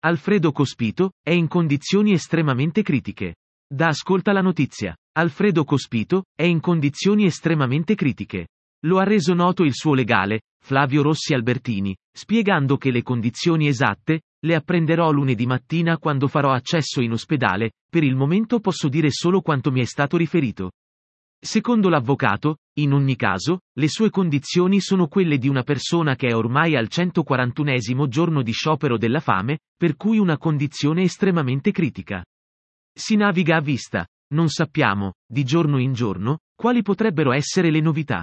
Alfredo 0.00 0.52
Cospito, 0.52 1.10
è 1.20 1.32
in 1.32 1.48
condizioni 1.48 2.12
estremamente 2.12 2.82
critiche. 2.82 3.34
Da 3.68 3.88
ascolta 3.88 4.30
la 4.30 4.40
notizia. 4.40 4.94
Alfredo 5.18 5.64
Cospito, 5.64 6.22
è 6.36 6.44
in 6.44 6.60
condizioni 6.60 7.24
estremamente 7.24 7.96
critiche. 7.96 8.46
Lo 8.86 8.98
ha 8.98 9.02
reso 9.02 9.34
noto 9.34 9.64
il 9.64 9.74
suo 9.74 9.94
legale, 9.94 10.42
Flavio 10.64 11.02
Rossi 11.02 11.34
Albertini, 11.34 11.96
spiegando 12.16 12.76
che 12.76 12.92
le 12.92 13.02
condizioni 13.02 13.66
esatte, 13.66 14.20
le 14.46 14.54
apprenderò 14.54 15.10
lunedì 15.10 15.46
mattina 15.46 15.98
quando 15.98 16.28
farò 16.28 16.52
accesso 16.52 17.00
in 17.00 17.10
ospedale, 17.10 17.72
per 17.90 18.04
il 18.04 18.14
momento 18.14 18.60
posso 18.60 18.88
dire 18.88 19.10
solo 19.10 19.40
quanto 19.40 19.72
mi 19.72 19.80
è 19.80 19.84
stato 19.84 20.16
riferito. 20.16 20.70
Secondo 21.40 21.88
l'avvocato, 21.88 22.56
in 22.78 22.92
ogni 22.92 23.14
caso, 23.14 23.60
le 23.78 23.88
sue 23.88 24.10
condizioni 24.10 24.80
sono 24.80 25.06
quelle 25.06 25.38
di 25.38 25.48
una 25.48 25.62
persona 25.62 26.16
che 26.16 26.28
è 26.28 26.34
ormai 26.34 26.74
al 26.74 26.88
141 26.88 28.08
giorno 28.08 28.42
di 28.42 28.52
sciopero 28.52 28.98
della 28.98 29.20
fame, 29.20 29.58
per 29.76 29.96
cui 29.96 30.18
una 30.18 30.36
condizione 30.36 31.02
estremamente 31.02 31.70
critica. 31.70 32.24
Si 32.92 33.14
naviga 33.14 33.56
a 33.56 33.60
vista. 33.60 34.06
Non 34.30 34.48
sappiamo, 34.48 35.14
di 35.26 35.44
giorno 35.44 35.78
in 35.78 35.92
giorno, 35.92 36.40
quali 36.54 36.82
potrebbero 36.82 37.32
essere 37.32 37.70
le 37.70 37.80
novità. 37.80 38.22